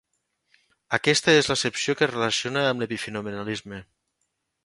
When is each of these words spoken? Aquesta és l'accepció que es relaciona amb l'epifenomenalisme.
Aquesta 0.97 1.35
és 1.41 1.49
l'accepció 1.51 1.95
que 1.99 2.05
es 2.07 2.11
relaciona 2.13 2.65
amb 2.69 2.83
l'epifenomenalisme. 2.85 3.83